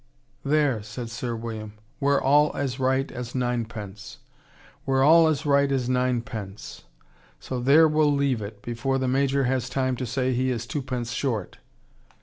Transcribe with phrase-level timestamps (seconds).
[0.43, 1.73] "There!" said Sir William.
[1.99, 4.17] "We're all as right as ninepence!
[4.83, 6.85] We're all as right ninepence.
[7.39, 11.11] So there well leave it, before the Major has time to say he is twopence
[11.13, 11.59] short."